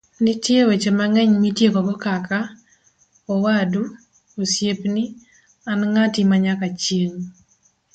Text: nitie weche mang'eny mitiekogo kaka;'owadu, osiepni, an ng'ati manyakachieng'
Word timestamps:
nitie 0.23 0.61
weche 0.69 0.91
mang'eny 0.99 1.33
mitiekogo 1.43 1.93
kaka;'owadu, 2.03 3.83
osiepni, 4.41 5.03
an 5.71 5.79
ng'ati 5.93 6.21
manyakachieng' 6.29 7.19